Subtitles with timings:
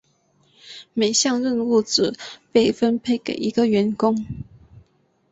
[0.95, 2.17] 每项任务只
[2.51, 4.25] 被分配给一个员工。